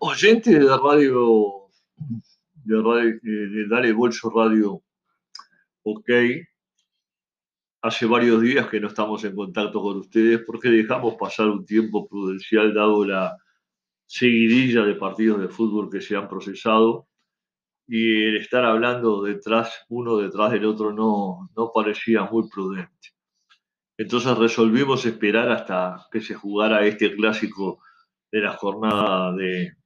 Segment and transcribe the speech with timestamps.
[0.00, 1.68] oyentes de radio,
[2.64, 4.82] de, radio, de Dale Bolso Radio,
[5.82, 6.10] ok,
[7.82, 12.08] hace varios días que no estamos en contacto con ustedes porque dejamos pasar un tiempo
[12.08, 13.36] prudencial dado la
[14.06, 17.06] seguidilla de partidos de fútbol que se han procesado
[17.86, 23.10] y el estar hablando detrás, uno detrás del otro, no, no parecía muy prudente.
[23.98, 27.82] Entonces resolvimos esperar hasta que se jugara este clásico
[28.32, 29.79] de la jornada de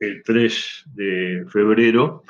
[0.00, 2.22] el 3 de febrero.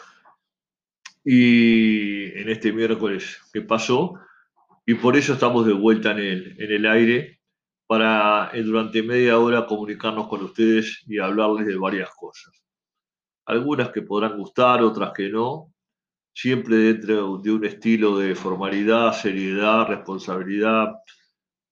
[1.25, 4.21] Y en este miércoles que pasó
[4.87, 7.41] y por eso estamos de vuelta en el, en el aire
[7.87, 12.53] para eh, durante media hora comunicarnos con ustedes y hablarles de varias cosas.
[13.47, 15.73] Algunas que podrán gustar, otras que no,
[16.35, 20.89] siempre dentro de un estilo de formalidad, seriedad, responsabilidad,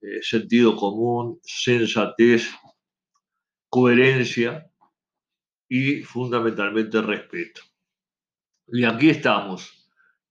[0.00, 2.50] eh, sentido común, sensatez,
[3.68, 4.66] coherencia
[5.74, 7.62] y fundamentalmente respeto.
[8.66, 9.88] Y aquí estamos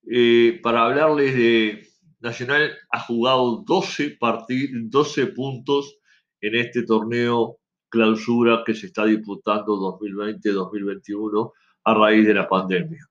[0.08, 1.88] eh, para hablarles de
[2.20, 5.98] Nacional ha jugado 12, 12 puntos
[6.42, 7.58] en este torneo
[7.90, 11.52] clausura que se está disputando 2020-2021
[11.86, 13.10] a raíz de la pandemia.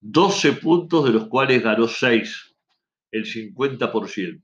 [0.00, 2.56] 12 puntos de los cuales ganó 6,
[3.12, 4.42] el 50%.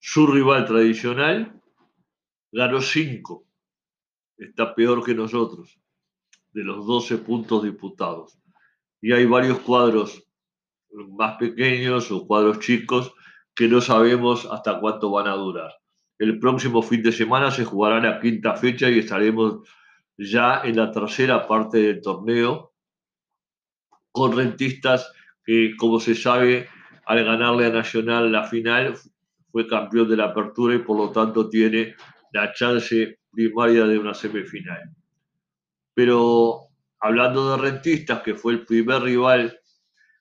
[0.00, 1.62] Su rival tradicional
[2.50, 3.45] ganó 5,
[4.38, 5.78] está peor que nosotros,
[6.52, 8.38] de los 12 puntos disputados.
[9.00, 10.26] Y hay varios cuadros
[10.90, 13.12] más pequeños o cuadros chicos
[13.54, 15.72] que no sabemos hasta cuánto van a durar.
[16.18, 19.68] El próximo fin de semana se jugará la quinta fecha y estaremos
[20.16, 22.72] ya en la tercera parte del torneo
[24.12, 25.12] con rentistas
[25.44, 26.68] que, como se sabe,
[27.04, 28.94] al ganarle a Nacional la final,
[29.52, 31.94] fue campeón de la apertura y por lo tanto tiene
[32.32, 34.96] la chance primaria de una semifinal.
[35.94, 39.60] Pero hablando de rentistas, que fue el primer rival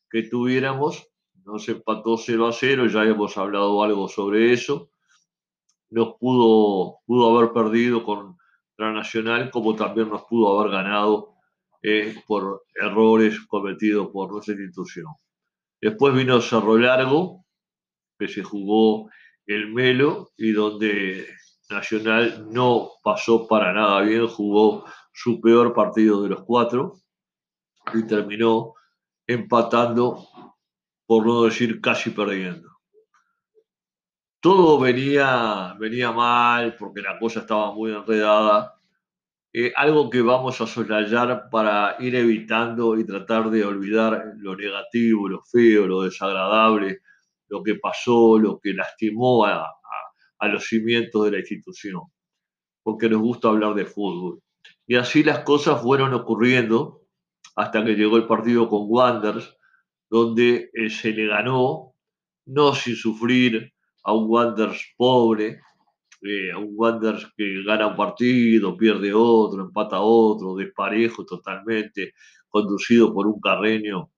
[0.10, 1.08] que tuviéramos,
[1.46, 4.90] nos empató 0 a 0, ya hemos hablado algo sobre eso.
[5.90, 8.38] Nos pudo, pudo haber perdido con
[8.78, 11.36] la Nacional, como también nos pudo haber ganado
[11.82, 15.08] eh, por errores cometidos por nuestra institución.
[15.80, 17.46] Después vino Cerro Largo,
[18.20, 19.10] que se jugó
[19.46, 21.28] el Melo y donde
[21.70, 27.00] Nacional no pasó para nada bien, jugó su peor partido de los cuatro
[27.94, 28.74] y terminó
[29.28, 30.28] empatando,
[31.06, 32.70] por no decir casi perdiendo.
[34.40, 38.76] Todo venía, venía mal porque la cosa estaba muy enredada
[39.58, 45.30] eh, algo que vamos a soslayar para ir evitando y tratar de olvidar lo negativo,
[45.30, 47.00] lo feo, lo desagradable,
[47.48, 49.66] lo que pasó, lo que lastimó a,
[50.48, 52.02] los cimientos de la institución,
[52.84, 54.42] porque nos gusta hablar de fútbol.
[54.88, 57.02] Y así las cosas fueron ocurriendo
[57.56, 59.56] hasta que llegó el partido con Wanderers,
[60.10, 61.94] donde eh, se le ganó,
[62.46, 63.74] no sin sufrir,
[64.04, 65.62] a un Wanderers pobre,
[66.22, 72.14] eh, a un Wanderers que gana un partido, pierde otro, empata otro, desparejo totalmente,
[72.48, 74.12] conducido por un carreño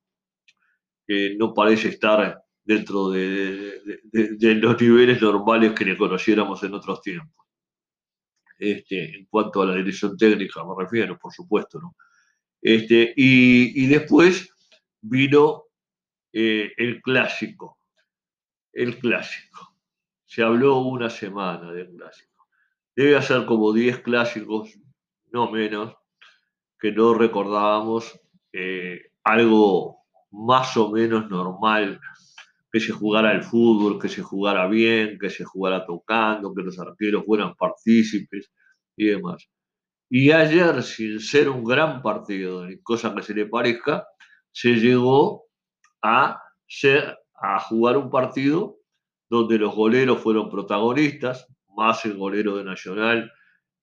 [1.07, 3.81] que no parece estar dentro de,
[4.61, 7.47] los niveles normales que le conociéramos en otros tiempos.
[8.59, 11.95] Este, en cuanto a la dirección técnica, me refiero, por supuesto, ¿no?
[12.61, 14.53] Este, y, después
[14.99, 15.63] vino
[16.33, 17.79] eh, el clásico,
[18.73, 19.77] el clásico
[20.25, 22.47] se habló una semana del clásico.
[22.93, 24.77] Debe hacer como 10 clásicos,
[25.31, 25.95] no menos,
[26.77, 28.19] que no recordábamos
[28.51, 32.01] eh, algo más o menos normal,
[32.77, 36.77] que se jugara el fútbol, que se jugara bien, que se jugara tocando, que los
[36.77, 38.51] arqueros fueran partícipes
[38.95, 39.49] y demás.
[40.09, 44.05] Y ayer, sin ser un gran partido, ni cosa que se le parezca,
[44.51, 45.45] se llegó
[46.03, 48.77] a, ser, a jugar un partido
[49.27, 53.31] donde los goleros fueron protagonistas, más el golero de Nacional,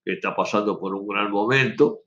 [0.05, 1.99] que está pasando por un gran momento.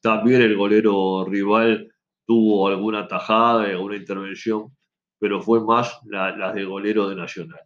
[0.00, 1.92] También el golero rival
[2.24, 4.77] tuvo alguna tajada, alguna intervención,
[5.18, 7.60] pero fue más la, la del golero de Nacional.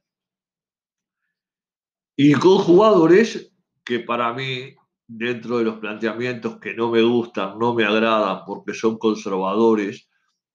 [2.17, 3.53] Y con jugadores
[3.85, 4.75] que para mí,
[5.07, 10.09] dentro de los planteamientos que no me gustan, no me agradan, porque son conservadores,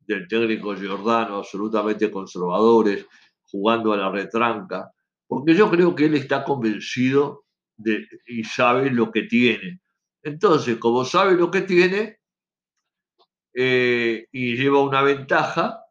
[0.07, 3.05] del técnico Giordano, absolutamente conservadores,
[3.43, 4.91] jugando a la retranca,
[5.27, 7.43] porque yo creo que él está convencido
[7.75, 9.81] de, y sabe lo que tiene.
[10.23, 12.19] Entonces, como sabe lo que tiene
[13.53, 15.81] eh, y lleva una ventaja,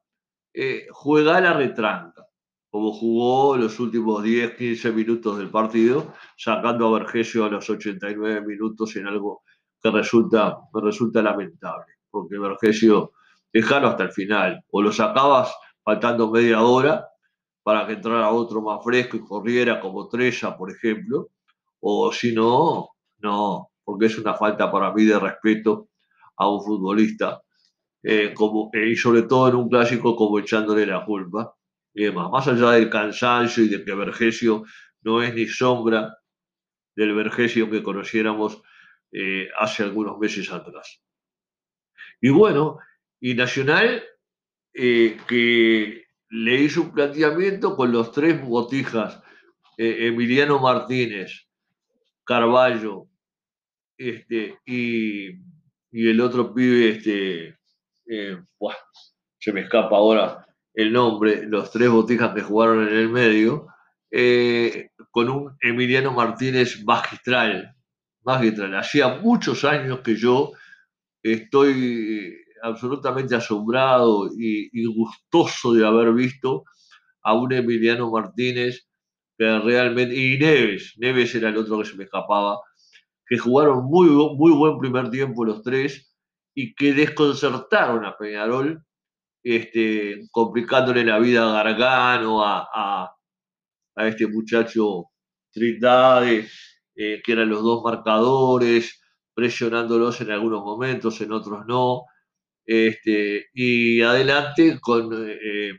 [0.58, 2.26] eh, juega la retranca.
[2.70, 8.42] como jugó los últimos 10, 15 minutos del partido, sacando a Vergesio a los 89
[8.42, 9.42] minutos en algo
[9.82, 13.12] que resulta, resulta lamentable, porque Vergesio,
[13.52, 17.06] dejalo hasta el final, o lo sacabas faltando media hora
[17.62, 21.30] para que entrara otro más fresco y corriera como Trella, por ejemplo,
[21.80, 25.88] o si no, no, porque es una falta para mí de respeto
[26.36, 27.40] a un futbolista,
[28.08, 31.56] eh, como, eh, y sobre todo en un clásico como echándole la culpa
[31.92, 32.30] y demás.
[32.30, 34.64] Más allá del cansancio y de que Vergesio
[35.00, 36.16] no es ni sombra
[36.94, 38.62] del Vergesio que conociéramos
[39.10, 41.02] eh, hace algunos meses atrás.
[42.20, 42.78] Y bueno,
[43.18, 44.04] y Nacional,
[44.72, 49.20] que le hizo un planteamiento con los tres botijas,
[49.76, 51.48] Emiliano Martínez,
[52.24, 53.08] Carballo
[53.98, 55.30] este, y,
[55.90, 57.56] y el otro pibe, este,
[58.06, 58.38] eh,
[59.38, 63.66] se me escapa ahora el nombre, los tres botijas que jugaron en el medio,
[64.10, 67.74] eh, con un Emiliano Martínez magistral,
[68.22, 68.74] magistral.
[68.76, 70.52] Hacía muchos años que yo
[71.22, 76.64] estoy absolutamente asombrado y, y, gustoso de haber visto
[77.22, 78.86] a un Emiliano Martínez
[79.38, 82.58] que realmente, y Neves, Neves era el otro que se me escapaba,
[83.26, 86.15] que jugaron muy, muy buen primer tiempo los tres
[86.58, 88.82] y que desconcertaron a Peñarol,
[89.42, 92.66] este, complicándole la vida a Gargano, a,
[93.94, 95.10] a, este muchacho
[95.52, 96.48] Trindade,
[96.94, 99.02] eh, que eran los dos marcadores,
[99.34, 102.04] presionándolos en algunos momentos, en otros no.
[102.64, 105.72] Este, y adelante con eh,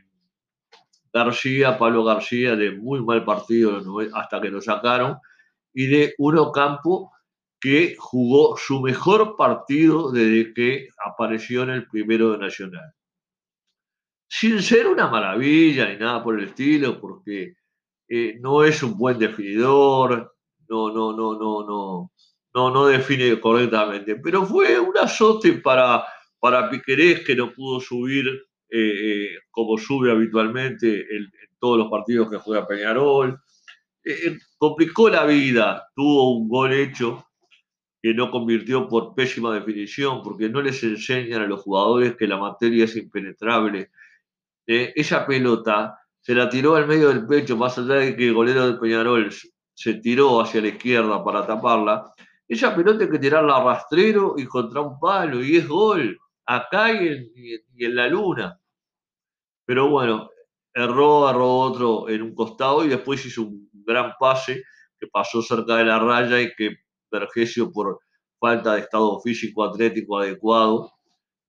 [1.12, 3.82] García, Pablo García, de muy mal partido
[4.14, 5.18] hasta que lo sacaron,
[5.74, 7.10] y de Uno Campo,
[7.60, 12.92] que jugó su mejor partido desde que apareció en el primero de Nacional.
[14.28, 17.54] Sin ser una maravilla ni nada por el estilo, porque
[18.08, 20.34] eh, no es un buen definidor,
[20.68, 22.12] no, no, no, no, no,
[22.54, 26.04] no, no define correctamente, pero fue un azote para,
[26.38, 28.26] para Piquerés que no pudo subir
[28.70, 33.40] eh, eh, como sube habitualmente en, todos los partidos que juega Peñarol.
[34.58, 37.27] complicó la vida, tuvo un gol hecho
[38.00, 42.36] que no convirtió por pésima definición, porque no les enseñan a los jugadores que la
[42.36, 43.90] materia es impenetrable.
[44.66, 48.34] Eh, esa pelota se la tiró al medio del pecho, más allá de que el
[48.34, 49.30] golero del Peñarol
[49.74, 52.12] se tiró hacia la izquierda para taparla.
[52.46, 56.92] Esa pelota hay que tirarla a rastrero y contra un palo, y es gol, acá
[56.92, 57.32] y en,
[57.74, 58.58] y en la luna.
[59.64, 60.30] Pero bueno,
[60.72, 64.62] erró, erró otro en un costado y después hizo un gran pase
[64.98, 66.78] que pasó cerca de la raya y que
[67.10, 68.00] Vergesio por
[68.38, 70.92] falta de estado físico atlético adecuado,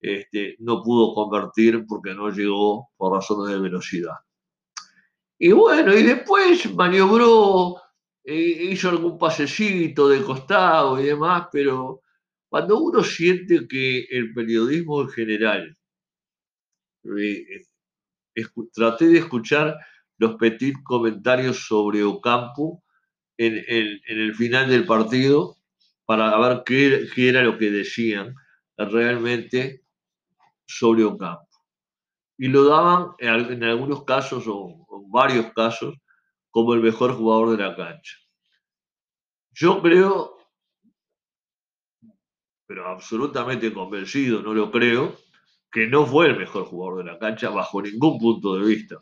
[0.02, 4.16] este, no pudo convertir porque no llegó por razones de velocidad.
[5.38, 7.76] Y bueno, y después maniobró,
[8.24, 12.02] e hizo algún pasecito de costado y demás, pero
[12.50, 15.78] cuando uno siente que el periodismo en general,
[17.18, 17.44] eh,
[18.74, 19.78] traté de escuchar
[20.18, 22.84] los petit comentarios sobre Ocampo
[23.40, 25.56] en, el final del partido
[26.06, 28.36] para ver qué, era lo que decían
[28.78, 29.84] realmente
[30.66, 31.48] sobre Ocampo.
[32.38, 35.96] Y lo daban en, algunos casos o en varios casos
[36.50, 38.18] como el mejor jugador de la cancha.
[39.52, 40.38] Yo creo,
[42.66, 45.18] pero absolutamente convencido, no lo creo,
[45.72, 49.02] que no fue el mejor jugador de la cancha bajo ningún punto de vista.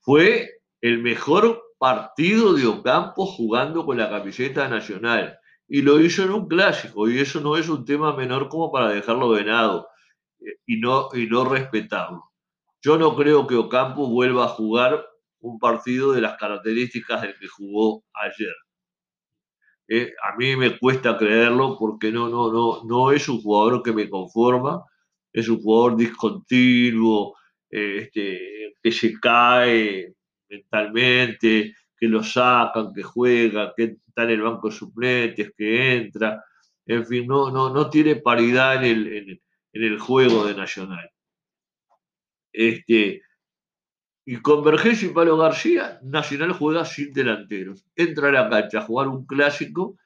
[0.00, 5.36] Fue el mejor partido de Ocampo jugando con la camiseta nacional.
[5.66, 8.90] Y lo hizo en un clásico, y eso no es un tema menor como para
[8.90, 9.88] dejarlo venado
[10.38, 12.22] eh, y no, y no respetarlo.
[12.80, 15.04] Yo no creo que Ocampo vuelva a jugar
[15.40, 18.54] un partido de las características del que jugó ayer.
[19.88, 23.92] Eh, a mí me cuesta creerlo porque no, no, no, no es un jugador que
[23.92, 24.84] me conforma,
[25.32, 27.34] es un jugador discontinuo,
[27.70, 30.14] eh, este, que se cae,
[30.52, 36.44] mentalmente, que lo sacan, que juega, que está en el banco de suplentes, que entra.
[36.86, 39.40] En fin, no, no, no tiene paridad en el,
[39.72, 41.10] en, el juego de Nacional.
[42.52, 43.22] Este,
[44.26, 47.86] y con Vergés y Palo García, Nacional juega sin delanteros.
[47.96, 49.96] Entra a la cancha a jugar un clásico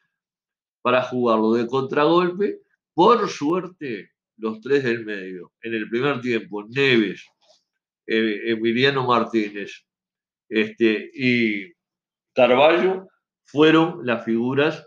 [0.83, 2.61] para jugarlo de contragolpe.
[2.95, 5.53] Por suerte, los tres del medio.
[5.61, 7.27] En el primer tiempo, Neves,
[8.07, 9.86] eh, Emiliano Martínez
[10.49, 11.73] este, y
[12.35, 13.09] Carballo
[13.45, 14.87] fueron las figuras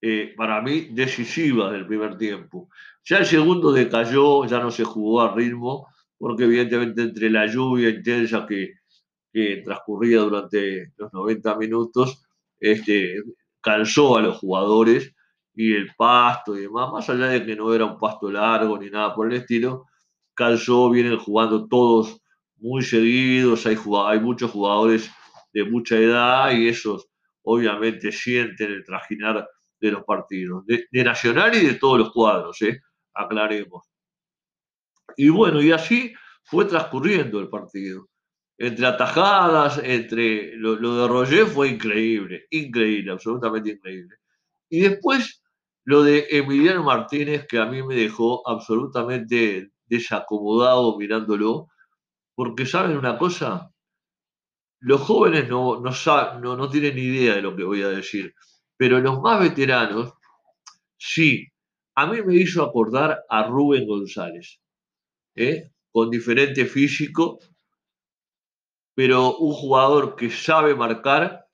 [0.00, 2.68] eh, para mí decisivas del primer tiempo.
[3.04, 7.88] Ya el segundo decayó, ya no se jugó a ritmo, porque evidentemente entre la lluvia
[7.90, 8.74] intensa que,
[9.32, 12.22] que transcurría durante los 90 minutos
[12.60, 13.22] este,
[13.60, 15.14] cansó a los jugadores
[15.54, 18.90] y el pasto y demás, más allá de que no era un pasto largo ni
[18.90, 19.86] nada por el estilo,
[20.34, 22.20] calzó, vienen jugando todos
[22.58, 25.10] muy seguidos, hay, hay muchos jugadores
[25.52, 27.08] de mucha edad y esos
[27.42, 29.48] obviamente sienten el trajinar
[29.80, 32.80] de los partidos, de, Nacional y de todos los cuadros, ¿eh?
[33.14, 33.86] aclaremos.
[35.16, 36.12] Y bueno, y así
[36.44, 38.08] fue transcurriendo el partido.
[38.58, 44.16] Entre atajadas, entre lo, de Roger fue increíble, increíble, absolutamente increíble.
[44.68, 45.42] Y después
[45.84, 51.68] lo de Emiliano Martínez, que a mí me dejó absolutamente desacomodado mirándolo,
[52.38, 53.74] porque saben una cosa,
[54.78, 55.90] los jóvenes no, no,
[56.40, 58.32] no, no tienen ni idea de lo que voy a decir,
[58.76, 60.12] pero los más veteranos,
[60.96, 61.48] sí,
[61.96, 64.60] a mí me hizo acordar a Rubén González,
[65.34, 65.72] ¿eh?
[65.90, 67.40] con diferente físico,
[68.94, 71.48] pero un jugador que sabe marcar,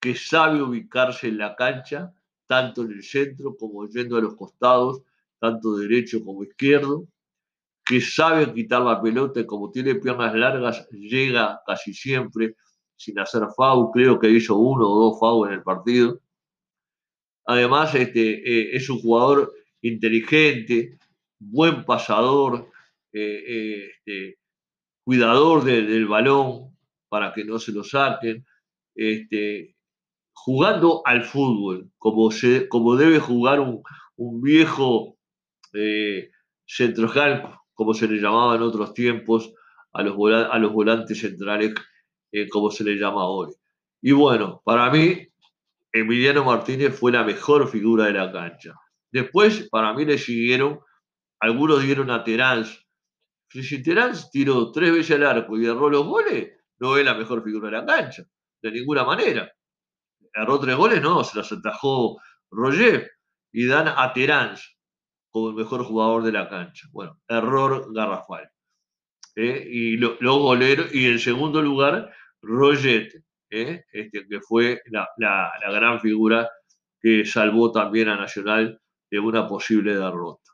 [0.00, 2.12] que sabe ubicarse en la cancha,
[2.48, 5.00] tanto en el centro como yendo a los costados,
[5.38, 7.06] tanto derecho como izquierdo,
[7.88, 12.54] que sabe quitar la pelota y como tiene piernas largas, llega casi siempre
[12.96, 13.90] sin hacer foul.
[13.94, 16.20] Creo que hizo uno o dos fouls en el partido.
[17.46, 20.98] Además, este, eh, es un jugador inteligente,
[21.38, 22.70] buen pasador,
[23.10, 24.38] eh, eh, este,
[25.02, 26.76] cuidador del balón
[27.08, 28.44] para que no se lo saquen,
[28.94, 29.74] este,
[30.34, 33.82] jugando al fútbol, como, se, como debe jugar un,
[34.42, 35.16] viejo
[36.66, 39.54] central como se le llamaba en otros tiempos,
[39.92, 41.74] a los, volantes centrales,
[42.32, 43.54] eh, como se le llama hoy.
[44.02, 45.28] Y bueno, para mí,
[45.92, 48.74] Emiliano Martínez fue la mejor figura de la cancha.
[49.12, 50.80] Después, para mí, le siguieron,
[51.38, 52.66] algunos dieron a Terán.
[53.48, 57.44] Si Terán tiró tres veces al arco y erró los goles, no es la mejor
[57.44, 58.24] figura de la cancha,
[58.60, 59.52] de ninguna manera.
[60.34, 62.20] Erró tres goles, no, se los atajó
[62.50, 63.08] Roger
[63.52, 64.56] y dan a Terán
[65.30, 66.88] como el mejor jugador de la cancha.
[66.92, 68.50] Bueno, error garrafal.
[69.36, 69.66] ¿eh?
[69.70, 73.14] Y los goleros, y en segundo lugar, Roget,
[73.50, 73.84] ¿eh?
[73.92, 75.08] este, que fue la,
[75.70, 76.50] gran figura
[77.00, 78.80] que salvó también a Nacional
[79.10, 80.52] de una posible derrota.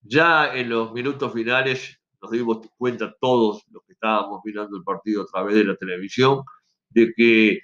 [0.00, 5.22] Ya en los minutos finales nos dimos cuenta todos los que estábamos mirando el partido
[5.22, 6.42] a través de la televisión,
[6.88, 7.60] de que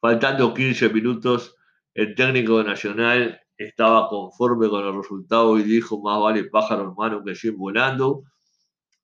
[0.00, 1.56] faltando 15 minutos,
[1.94, 6.94] el técnico de Nacional estaba conforme con el resultado y dijo, más vale pájaro en
[6.94, 8.24] mano que 100 volando.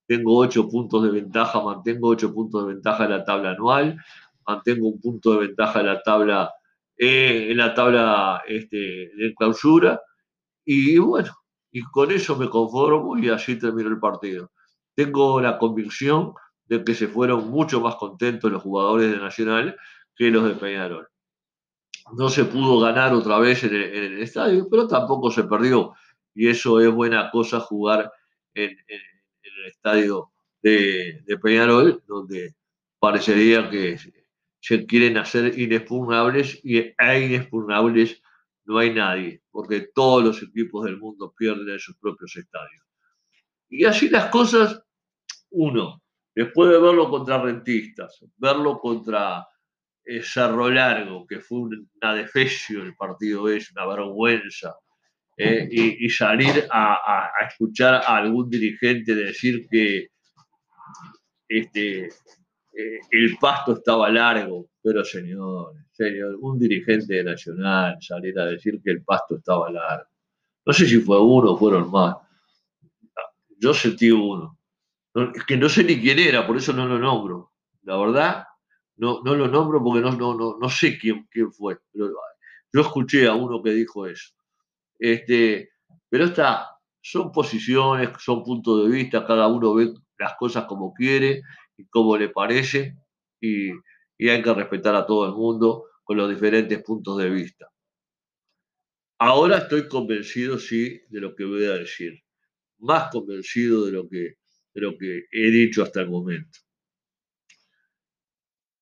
[0.06, 3.98] Tengo ocho puntos de ventaja, mantengo ocho puntos de ventaja en la tabla anual,
[4.46, 6.54] mantengo un punto de ventaja en la tabla,
[6.96, 8.76] eh, en la tabla este,
[9.14, 10.00] de clausura.
[10.64, 11.32] Y bueno,
[11.70, 14.52] y con eso me conformo y así terminó el partido.
[14.94, 16.32] Tengo la convicción
[16.64, 19.76] de que se fueron mucho más contentos los jugadores de Nacional
[20.16, 21.08] que los de Peñarol
[22.12, 25.92] no se pudo ganar otra vez en el, estadio, pero tampoco se perdió.
[26.34, 28.12] Y eso es buena cosa jugar
[28.54, 30.30] en, el estadio
[30.62, 32.54] de, Peñarol, donde
[32.98, 33.98] parecería que
[34.60, 38.22] se quieren hacer inexpugnables y hay inexpugnables
[38.66, 42.84] no hay nadie, porque todos los equipos del mundo pierden en sus propios estadios.
[43.68, 44.82] Y así las cosas,
[45.50, 46.02] uno,
[46.34, 49.46] después de verlo contra rentistas, verlo contra
[50.22, 51.68] Cerro Largo, que fue
[52.00, 54.76] una defecio el partido es, una vergüenza,
[55.38, 60.08] eh, y, salir a, escuchar a algún dirigente decir que
[61.46, 68.80] este, eh, el pasto estaba largo, pero señor, señor, un dirigente nacional salir a decir
[68.82, 70.08] que el pasto estaba largo.
[70.64, 72.16] No sé si fue uno o fueron más.
[73.58, 74.58] Yo sentí uno.
[75.34, 77.52] Es que no sé ni quién era, por eso no lo nombro.
[77.82, 78.44] La verdad,
[78.96, 81.78] no, no lo nombro porque no, no, no, sé quién, quién fue.
[81.92, 82.12] Pero
[82.72, 84.32] yo escuché a uno que dijo eso.
[84.98, 85.70] Este,
[86.08, 91.42] pero está, son posiciones, son puntos de vista, cada uno ve las cosas como quiere
[91.76, 92.96] y como le parece,
[93.40, 93.70] y,
[94.18, 97.70] y hay que respetar a todo el mundo con los diferentes puntos de vista.
[99.18, 102.22] Ahora estoy convencido, sí, de lo que voy a decir.
[102.78, 104.36] Más convencido de lo que,
[104.74, 106.58] de lo que he dicho hasta el momento.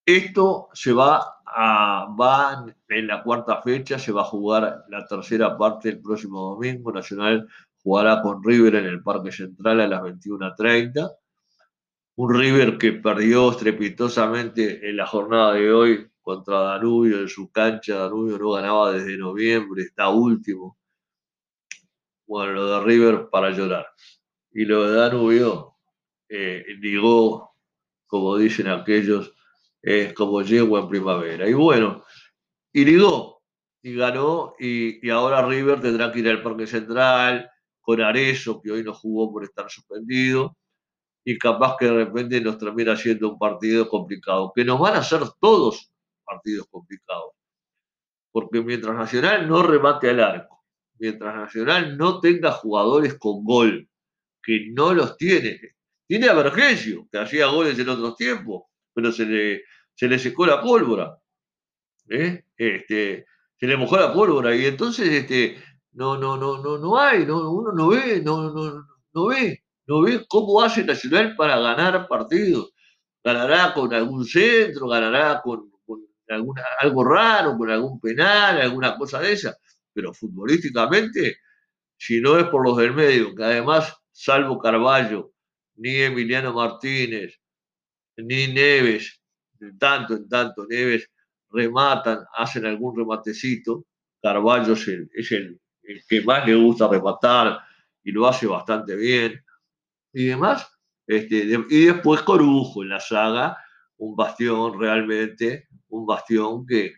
[0.07, 5.57] Esto se va a, va en la cuarta fecha, se va a jugar la tercera
[5.57, 6.93] parte el próximo domingo.
[6.93, 7.49] Nacional
[7.83, 11.11] jugará con River en el Parque Central a las 21.30.
[12.17, 17.97] Un River que perdió estrepitosamente en la jornada de hoy contra Danubio en su cancha.
[17.97, 20.79] Danubio no ganaba desde noviembre, está último.
[22.27, 23.87] Bueno, lo de River para llorar.
[24.53, 25.77] Y lo de Danubio,
[26.29, 26.65] eh,
[28.07, 29.34] como dicen aquellos,
[29.85, 31.49] es como yegua en primavera.
[31.49, 32.05] Y bueno,
[32.73, 33.43] y ligó,
[33.83, 37.51] y ganó, y, y, ahora River tendrá que ir al Parque Central
[37.83, 40.57] con Arezo, que hoy no jugó por estar suspendido,
[41.23, 44.99] y capaz que de repente nos termina siendo un partido complicado, que nos van a
[44.99, 45.91] hacer todos
[46.25, 47.33] partidos complicados.
[48.33, 50.65] Porque mientras Nacional no remate al arco,
[50.99, 53.89] mientras Nacional no tenga jugadores con gol,
[54.43, 55.61] que no los tiene,
[56.07, 58.65] tiene a Vergesio, que hacía goles en otros tiempos,
[58.95, 59.65] pero se le,
[59.95, 61.19] se le secó la pólvora.
[62.09, 62.45] ¿eh?
[62.57, 63.27] Este,
[63.59, 65.57] se le mojó la pólvora y entonces este,
[65.93, 70.03] no, no, no, no, no hay, no, uno no ve, no, no, no ve, no
[70.03, 72.73] ve cómo hace Nacional para ganar partidos.
[73.23, 75.71] Ganará con algún centro, ganará con,
[76.29, 79.57] alguna, algo raro, con algún penal, alguna cosa de esa,
[79.93, 81.39] pero futbolísticamente,
[81.97, 85.33] si no es por los del medio, que además, salvo Carballo,
[85.77, 87.41] ni Emiliano Martínez,
[88.17, 89.21] ni Neves,
[89.65, 91.11] en tanto en tanto Neves
[91.51, 93.87] rematan, hacen algún rematecito.
[94.23, 94.89] Carballo es
[95.33, 95.61] el,
[96.09, 97.61] que más le gusta rematar
[98.03, 99.43] y lo hace bastante bien.
[100.13, 100.67] Y demás,
[101.07, 103.59] este, y después Corujo en la saga,
[103.99, 106.95] un bastión realmente, un bastión que,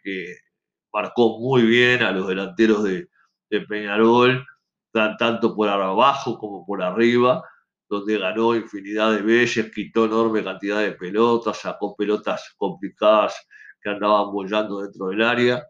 [0.93, 3.11] marcó muy bien a los delanteros de,
[3.51, 4.47] de Peñarol,
[4.93, 7.45] tanto por abajo como por arriba,
[7.89, 13.35] donde ganó infinidad de veces, quitó enorme cantidad de pelotas, sacó pelotas complicadas
[13.81, 15.67] que andaban bollando dentro del área.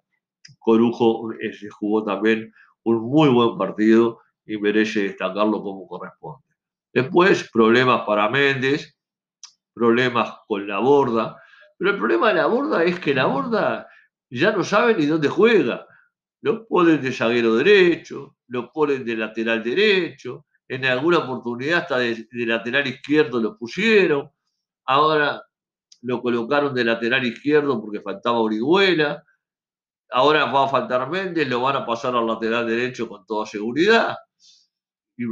[0.58, 2.52] Corujo eh, jugó también
[2.84, 6.46] un muy buen partido y merece destacarlo como corresponde.
[6.92, 8.96] Después, problemas para Méndez,
[9.74, 11.36] problemas con la borda,
[11.76, 13.86] pero el problema de la borda es que la borda
[14.30, 15.86] ya no sabe ni dónde juega.
[16.40, 22.26] Lo ponen de zaguero derecho, lo ponen de lateral derecho, en alguna oportunidad hasta de
[22.32, 24.30] lateral izquierdo lo pusieron,
[24.84, 25.42] ahora
[26.02, 29.24] lo colocaron de lateral izquierdo porque faltaba Orihuela,
[30.10, 34.16] ahora va a faltar Méndez, lo van a pasar al lateral derecho con toda seguridad
[35.16, 35.24] y,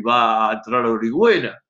[0.00, 1.60] va, a entrar Orihuela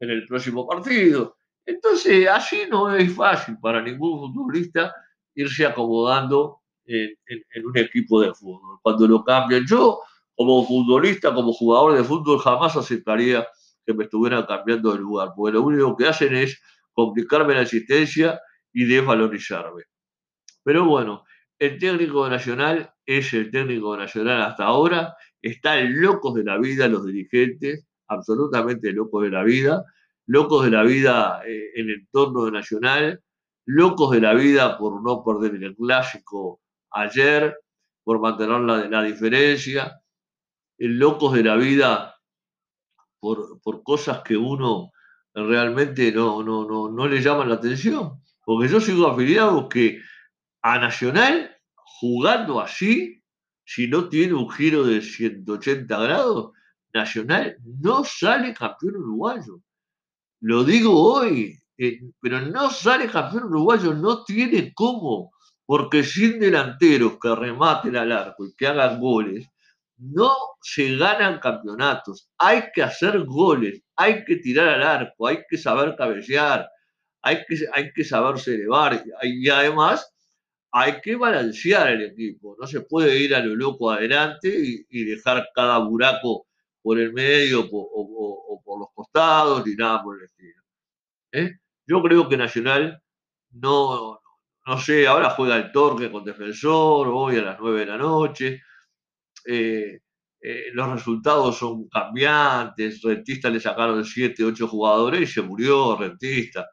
[0.00, 1.36] en el próximo partido.
[1.64, 4.92] Entonces, así no es fácil para ningún futbolista
[5.34, 8.80] irse acomodando en, en, un equipo de fútbol.
[8.82, 10.00] Cuando lo cambian, yo
[10.44, 13.46] como futbolista, como jugador de fútbol, jamás aceptaría
[13.86, 16.60] que me estuvieran cambiando de lugar, porque lo único que hacen es
[16.92, 18.40] complicarme la existencia
[18.72, 19.84] y desvalorizarme.
[20.64, 21.24] Pero bueno,
[21.60, 27.06] el técnico nacional es el técnico nacional hasta ahora, están locos de la vida los
[27.06, 29.84] dirigentes, absolutamente locos de la vida,
[30.26, 33.22] locos de la vida eh, en el entorno de Nacional,
[33.64, 37.56] locos de la vida por no perder el clásico ayer,
[38.02, 40.01] por mantener la, la diferencia,
[40.88, 42.16] locos de la vida
[43.20, 44.90] por, por cosas que uno
[45.34, 48.20] realmente no, no, no, no le llaman la atención.
[48.44, 50.00] Porque yo sigo afiliado que
[50.62, 53.22] a Nacional, jugando así,
[53.64, 56.52] si no tiene un giro de 180 grados,
[56.92, 59.60] Nacional no sale campeón uruguayo.
[60.40, 65.32] Lo digo hoy, eh, pero no sale campeón uruguayo, no tiene cómo,
[65.64, 69.46] porque sin delanteros que rematen al arco y que hagan goles,
[70.02, 72.28] no se ganan campeonatos.
[72.38, 76.68] Hay que hacer goles, hay que tirar al arco, hay que saber cabecear,
[77.22, 80.12] hay que, hay que saberse elevar y además
[80.72, 82.56] hay que balancear el equipo.
[82.58, 84.48] No se puede ir a lo loco adelante
[84.88, 86.46] y, dejar cada buraco
[86.82, 90.62] por el medio o, por los costados ni nada por el estilo.
[91.32, 91.52] ¿eh?
[91.86, 93.00] Yo creo que Nacional
[93.52, 94.20] no,
[94.66, 98.62] no sé, ahora juega el Torque con Defensor, hoy a las 9 de la noche.
[99.46, 100.00] Eh,
[100.44, 106.68] eh, los resultados son cambiantes, Rentista le sacaron 7, 8 jugadores y se murió Rentista,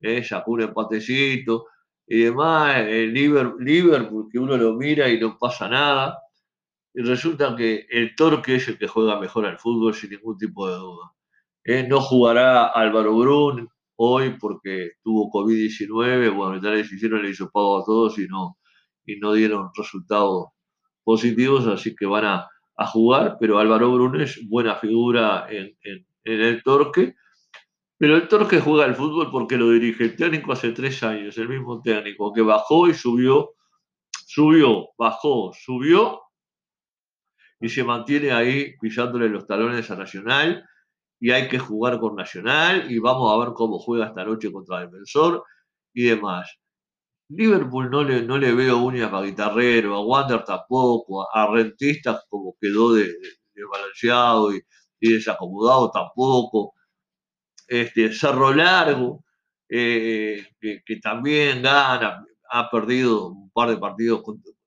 [0.00, 1.66] eh, sacó un empatecito
[2.06, 6.18] y demás, el Liverpool, que uno lo mira y no pasa nada,
[6.94, 10.68] y resulta que el Torque es el que juega mejor al fútbol sin ningún tipo
[10.68, 11.12] de duda.
[11.64, 17.82] Eh, no jugará Álvaro Brun hoy porque tuvo COVID-19, bueno, ya les hicieron el pago
[17.82, 18.58] a todos y no,
[19.04, 20.48] y no dieron resultados
[21.04, 22.48] positivos, así que van a
[22.80, 25.76] a jugar, pero Álvaro Brunes, buena figura en,
[26.24, 27.14] el Torque.
[27.98, 31.50] Pero el Torque juega al fútbol porque lo dirige el técnico hace tres años, el
[31.50, 33.50] mismo técnico, que bajó y subió,
[34.26, 36.22] subió, bajó, subió
[37.60, 40.64] y se mantiene ahí pisándole los talones a Nacional
[41.20, 44.80] y hay que jugar con Nacional y vamos a ver cómo juega esta noche contra
[44.80, 45.44] Defensor
[45.92, 46.59] y demás.
[47.30, 52.56] Liverpool no le, no le veo uñas para guitarrero, a Wander tampoco, a, Rentistas como
[52.60, 54.62] quedó desbalanceado y,
[55.00, 56.74] desacomodado tampoco.
[57.68, 59.24] Este, Cerro Largo,
[59.68, 64.22] eh, que, también gana, ha perdido un par de partidos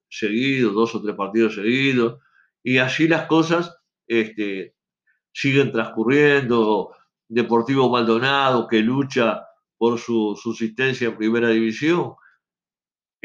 [0.10, 2.20] seguidos, dos o tres partidos seguidos,
[2.64, 3.76] y allí las cosas
[4.08, 4.76] este,
[5.34, 6.92] siguen transcurriendo.
[7.28, 9.42] Deportivo Maldonado, que lucha
[9.78, 12.14] por su subsistencia en primera división.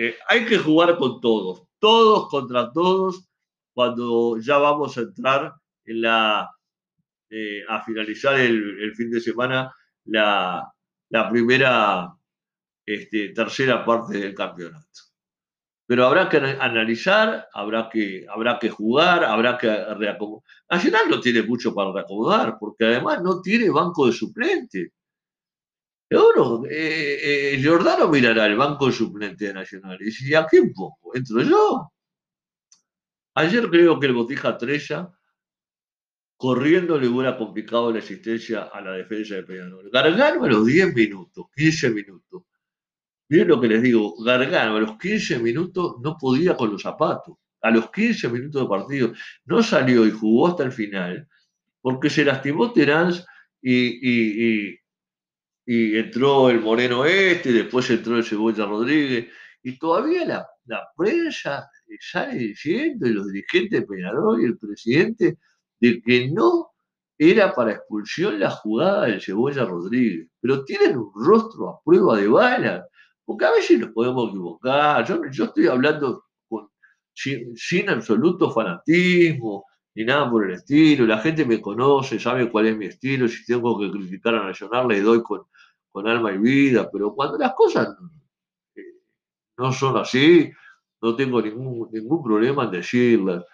[0.01, 3.29] Eh, hay que jugar con todos, todos contra todos,
[3.75, 10.73] cuando ya vamos a entrar eh, a finalizar el, fin de semana la,
[11.31, 12.13] primera,
[12.87, 14.87] este, tercera parte del campeonato.
[15.85, 20.45] Pero habrá que analizar, habrá que, habrá que jugar, habrá que reacomodar.
[20.71, 24.93] Nacional no tiene mucho para reacomodar, porque además no tiene banco de suplente.
[26.11, 31.15] Seguro, eh, eh, mirará el banco suplente Nacional y dice, ¿a quién pongo?
[31.15, 31.93] ¿Entro yo?
[33.35, 35.11] Ayer creo que el Botija Trella,
[36.37, 39.91] corriendo, le hubiera complicado la existencia a la defensa de Peñarol.
[39.91, 42.43] Gargano a los 10 minutos, 15 minutos,
[43.31, 47.37] Miren lo que les digo, Gargano a los 15 minutos no podía con los zapatos.
[47.61, 49.13] A los 15 minutos de partido
[49.45, 51.29] no salió y jugó hasta el final
[51.81, 53.13] porque se lastimó Terán
[53.61, 54.79] y,
[55.69, 59.29] entró el Moreno Este, después entró el Cebolla Rodríguez
[59.63, 61.69] y todavía la, la prensa
[62.01, 65.39] sale diciendo y los dirigentes de Peñarol y el presidente
[65.81, 66.71] de que no
[67.19, 72.29] era para expulsión la jugada del Cebolla Rodríguez, pero tienen un rostro a prueba de
[72.29, 72.87] bala
[73.29, 75.05] porque a veces nos podemos equivocar.
[75.05, 76.25] Yo, estoy hablando
[77.13, 81.05] sin, absoluto fanatismo ni nada por el estilo.
[81.05, 83.29] La gente me conoce, sabe cuál es mi estilo.
[83.29, 85.43] Si tengo que criticar a Nacional, le doy con,
[86.07, 86.89] alma y vida.
[86.93, 87.97] Pero cuando las cosas
[88.75, 88.83] eh,
[89.57, 90.51] no son así,
[91.01, 93.45] no tengo ningún, ningún problema en decirlas.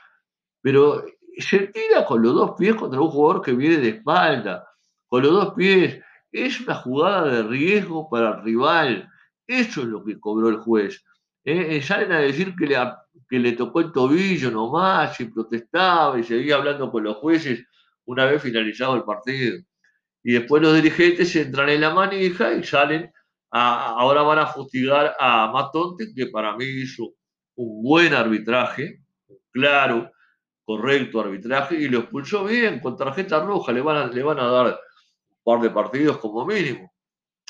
[0.60, 1.04] Pero
[1.38, 4.66] se tira con los dos pies contra un jugador que viene de espalda,
[5.08, 6.00] con los dos pies.
[6.32, 9.08] Es una jugada de riesgo para el rival.
[9.46, 11.04] Eso es lo que cobró el juez.
[11.44, 11.76] ¿eh?
[11.76, 12.76] Eh, salen a decir que le,
[13.28, 17.64] que le tocó el tobillo nomás y protestaba y seguía hablando con los jueces
[18.06, 19.62] una vez finalizado el partido.
[20.24, 23.12] Y después los dirigentes entran en la manija y salen,
[23.50, 27.14] ahora van a fustigar a Matonte, que para mí hizo
[27.56, 29.02] un buen arbitraje,
[29.52, 30.10] claro,
[30.64, 34.66] correcto arbitraje, y lo expulsó bien, con tarjeta roja, le van le van a dar
[34.66, 36.94] un par de partidos como mínimo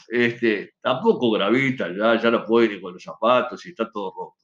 [0.08, 4.36] este, tampoco gravita, ya, ya no puede ni con los zapatos y está todo roto.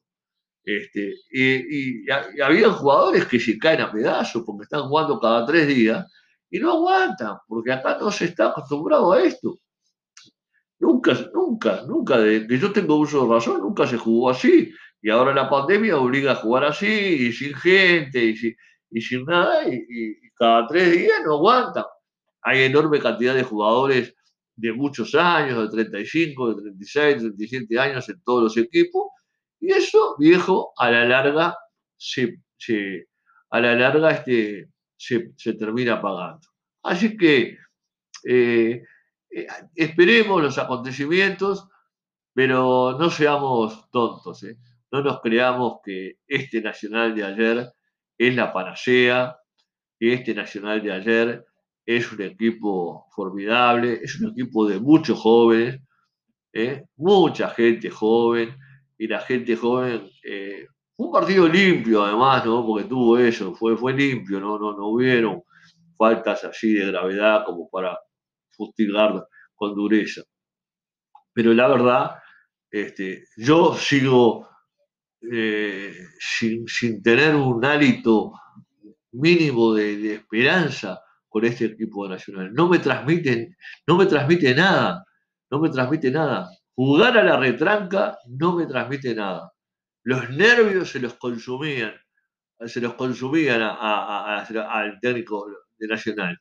[0.62, 6.07] Este, y, había jugadores que se caen a pedazos porque están jugando cada tres días
[6.51, 9.59] y no aguantan, porque acá no se está acostumbrado a esto.
[10.79, 14.73] Nunca, nunca, nunca, de que yo tengo uso de razón, nunca se jugó así.
[15.03, 18.57] Y ahora la pandemia obliga a jugar así, y sin gente, y sin,
[18.91, 21.85] y sin nada, y, cada tres días no aguantan.
[22.43, 24.15] Hay enorme cantidad de jugadores
[24.57, 29.09] de muchos años, de 35, de 36, 37 años en todos los equipos,
[29.61, 31.57] y eso, viejo, a la larga
[31.99, 32.39] se,
[33.51, 34.69] a la larga este,
[35.01, 36.47] se, termina pagando.
[36.83, 37.59] Así que
[38.25, 38.83] eh,
[39.31, 41.69] eh, esperemos los acontecimientos,
[42.35, 44.59] pero no seamos tontos, ¿eh?
[44.93, 47.73] no nos creamos que este Nacional de ayer
[48.19, 49.37] es la panacea,
[49.99, 51.45] que este Nacional de ayer
[51.87, 55.81] es un equipo formidable, es un equipo de muchos jóvenes,
[56.53, 56.85] ¿eh?
[56.97, 58.57] mucha gente joven,
[58.99, 60.67] y la gente joven, eh,
[61.01, 62.65] un partido limpio además, ¿no?
[62.65, 64.59] porque tuvo eso, fue, fue limpio, ¿no?
[64.59, 65.43] No, no hubieron
[65.97, 67.99] faltas así de gravedad como para
[68.51, 70.23] fustigar con dureza.
[71.33, 72.17] Pero la verdad,
[72.71, 74.47] este, yo sigo
[75.23, 78.33] eh, sin, tener un hálito
[79.13, 82.53] mínimo de esperanza con este equipo nacional.
[82.53, 85.07] No me transmiten, no me transmite nada,
[85.51, 86.51] no me transmite nada.
[86.75, 89.51] Jugar a la retranca no me transmite nada.
[90.03, 91.95] Los nervios se los consumían,
[92.67, 95.47] se los consumían al técnico
[95.79, 96.39] de Nacional.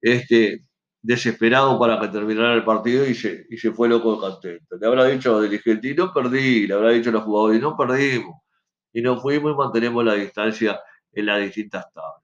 [0.00, 0.64] Este,
[1.02, 4.76] desesperado para que terminara el partido y se, y se fue loco contento.
[4.76, 8.36] Le habrá dicho dirigente, no perdí, le habrá dicho a los jugadores, no perdimos.
[8.92, 10.80] Y nos fuimos y mantenemos la distancia
[11.12, 12.22] en las distintas tablas.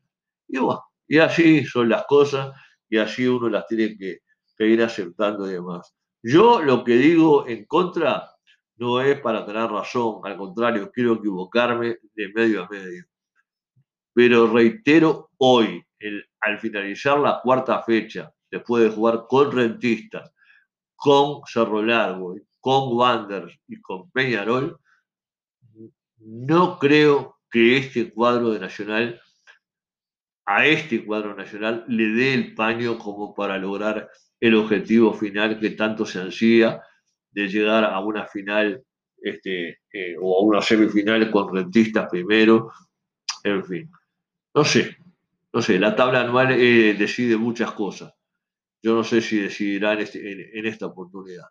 [0.49, 2.55] Y bueno, y así son las cosas
[2.89, 4.21] y así uno las tiene que,
[4.59, 5.95] ir aceptando y demás.
[6.23, 8.31] Yo lo que digo en contra
[8.77, 13.05] no es para tener razón, al contrario, quiero equivocarme de medio a medio.
[14.13, 15.85] Pero reitero hoy,
[16.41, 20.33] al finalizar la cuarta fecha, después de jugar con Rentistas,
[20.95, 24.79] con Cerro Largo, con Wanderers y con Peñarol,
[26.19, 29.21] no creo que este cuadro de Nacional
[30.47, 34.09] a este cuadro nacional le dé el paño como para lograr
[34.41, 36.81] el objetivo final que tanto se ansía
[37.37, 38.83] de llegar a una final
[39.19, 42.73] este, eh, o a una semifinal con rentistas primero,
[43.45, 43.91] en fin.
[44.55, 44.97] No sé,
[45.53, 48.15] no sé, la tabla anual eh, decide muchas cosas.
[48.83, 51.45] Yo no sé si decidirá en, este, esta oportunidad.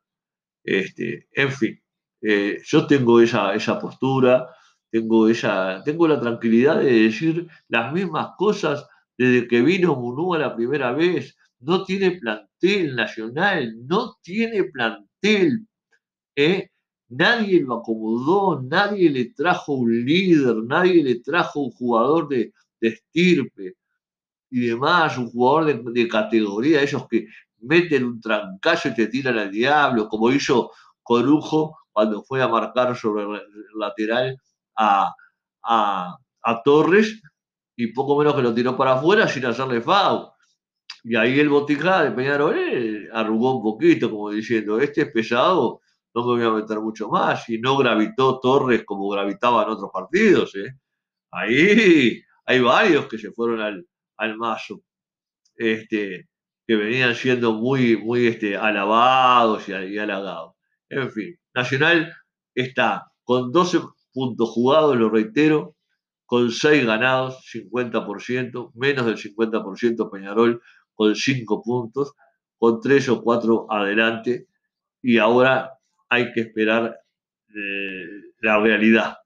[0.63, 1.79] Este, en fin,
[2.23, 4.47] eh, yo tengo esa, esa postura,
[4.89, 10.55] tengo, esa, tengo la tranquilidad de decir las mismas cosas desde que vino Munúa la
[10.55, 11.37] primera vez.
[11.59, 15.67] No tiene plantel nacional, no tiene plantel.
[16.35, 16.69] ¿Eh?
[17.09, 23.75] Nadie lo acomodó, nadie le trajo un líder, nadie le trajo un jugador de, estirpe
[24.51, 27.27] y demás, un jugador de, categoría, esos que
[27.61, 30.71] meten un trancazo y te tiran al diablo, como hizo
[31.01, 33.41] Corujo cuando fue a marcar sobre el
[33.79, 34.37] lateral
[34.77, 35.13] a,
[35.63, 37.21] a, Torres
[37.75, 40.27] y poco menos que lo tiró para afuera sin hacerle foul.
[41.03, 45.81] Y ahí el Botija de Peñarol eh, arrugó un poquito, como diciendo, este es pesado,
[46.15, 47.47] no me voy a meter mucho más.
[47.49, 50.55] Y no gravitó Torres como gravitaba en otros partidos.
[50.55, 50.79] ¿eh?
[51.31, 53.85] Ahí hay varios que se fueron al,
[54.17, 54.81] al mazo,
[55.55, 56.29] este,
[56.65, 60.53] que venían siendo muy, muy este, alabados y, y halagados.
[60.89, 62.13] En fin, Nacional
[62.53, 63.81] está con 12
[64.13, 65.75] puntos jugados, lo reitero,
[66.25, 70.61] con 6 ganados, 50%, menos del 50% Peñarol
[70.93, 72.13] con 5 puntos,
[72.57, 74.47] con 3 o 4 adelante,
[75.01, 75.74] y ahora
[76.15, 76.99] hay que esperar
[77.49, 78.05] eh,
[78.39, 79.17] la realidad.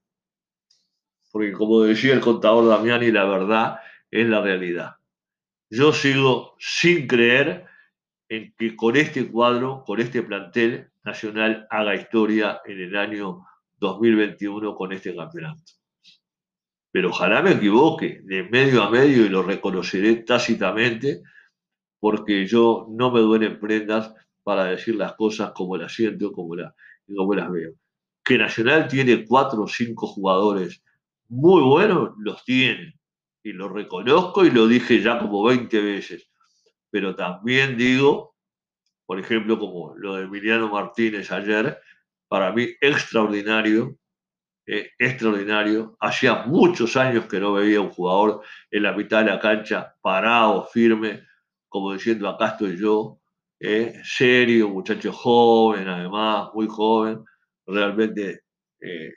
[1.32, 4.95] Porque como decía el contador Damiani, la verdad es la realidad.
[5.69, 7.65] Yo sigo sin creer
[8.28, 13.45] en que con este cuadro, con este plantel, Nacional haga historia en el año
[13.80, 15.63] 2021 con este campeonato.
[16.91, 21.21] Pero ojalá me equivoque de medio a medio y lo reconoceré tácitamente
[21.99, 24.13] porque yo no me duelen prendas
[24.50, 26.74] para decir las cosas como las siento como, la,
[27.16, 27.74] como las veo.
[28.24, 30.82] Que Nacional tiene cuatro o cinco jugadores
[31.28, 33.00] muy buenos, los tiene.
[33.44, 36.32] Y lo reconozco y lo dije ya como 20 veces.
[36.90, 38.38] Pero también digo,
[39.06, 41.80] por ejemplo, como lo de Emiliano Martínez ayer,
[42.28, 44.00] para mí extraordinario,
[44.66, 45.96] eh, extraordinario.
[46.00, 50.66] Hacía muchos años que no veía un jugador en la mitad de la cancha parado,
[50.74, 51.22] firme,
[51.68, 53.18] como diciendo acá estoy yo,
[53.60, 57.24] eh, serio, muchacho joven, además, muy joven,
[57.65, 58.41] realmente
[58.82, 59.13] eh,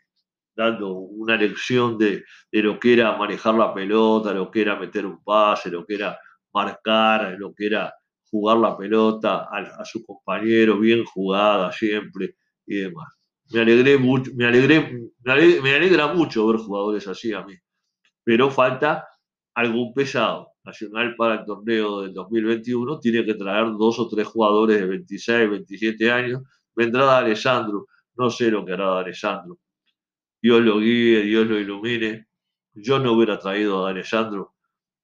[0.55, 5.23] dando una lección de, lo que era manejar la pelota, lo que era meter un
[5.23, 6.19] pase, lo que era
[6.53, 7.95] marcar, lo que era
[8.31, 13.13] jugar la pelota a, a su compañero, bien jugada siempre y demás.
[13.53, 17.55] Me alegré mucho, me alegré, me alegra mucho ver jugadores así a mí,
[18.25, 19.07] pero falta
[19.55, 20.52] algún pesado.
[20.65, 25.51] Nacional para el torneo del 2021 tiene que traer dos o tres jugadores de 26,
[25.51, 26.43] 27 años.
[26.75, 29.59] Vendrá Alessandro, no sé lo que hará Alessandro.
[30.41, 32.27] Dios lo guíe, Dios lo ilumine.
[32.75, 34.55] Yo no hubiera traído a Alessandro,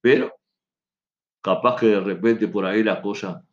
[0.01, 0.35] pero
[1.40, 3.44] capaz que de repente por ahí la cosa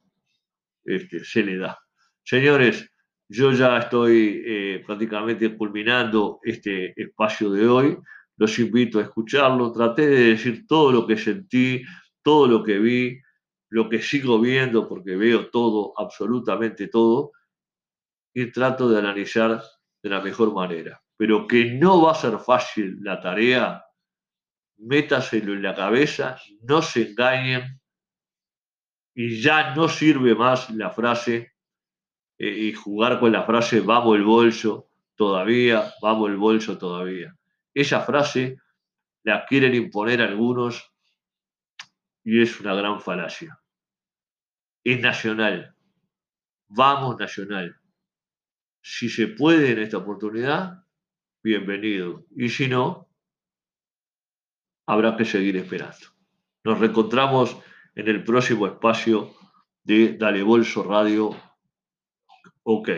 [0.83, 1.77] este, se le da.
[2.23, 2.89] Señores,
[3.27, 7.97] yo ya estoy eh, prácticamente culminando este espacio de hoy.
[8.37, 9.71] Los invito a escucharlo.
[9.71, 11.83] Traté de decir todo lo que sentí,
[12.21, 13.19] todo lo que vi,
[13.69, 17.31] lo que sigo viendo, porque veo todo, absolutamente todo,
[18.33, 19.61] y trato de analizar
[20.03, 21.01] de la mejor manera.
[21.17, 23.83] Pero que no va a ser fácil la tarea,
[24.77, 27.79] métaselo en la cabeza, no se engañen,
[29.15, 31.53] y ya no sirve más la frase
[32.37, 37.33] eh, y jugar con la frase vamos el bolso todavía, vamos el bolso todavía.
[37.75, 38.57] Esa frase
[39.23, 40.91] la quieren imponer algunos
[42.23, 43.59] y es una gran falacia.
[44.83, 45.75] Es nacional.
[46.67, 47.79] Vamos nacional.
[48.81, 50.85] Si se puede en esta oportunidad,
[51.43, 52.25] bienvenido.
[52.35, 53.09] Y si no,
[54.87, 56.07] habrá que seguir esperando.
[56.63, 57.57] Nos reencontramos
[57.93, 59.35] en el próximo espacio
[59.83, 61.35] de Dale Bolso Radio
[62.67, 62.89] Ok.